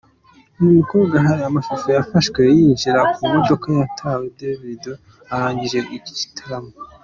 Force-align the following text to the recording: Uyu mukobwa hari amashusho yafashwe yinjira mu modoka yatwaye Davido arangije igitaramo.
Uyu 0.59 0.75
mukobwa 0.79 1.15
hari 1.25 1.41
amashusho 1.49 1.87
yafashwe 1.97 2.41
yinjira 2.57 2.99
mu 3.19 3.25
modoka 3.33 3.65
yatwaye 3.79 4.25
Davido 4.39 4.93
arangije 5.33 5.79
igitaramo. 5.97 6.71